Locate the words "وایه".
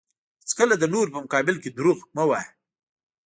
2.29-2.49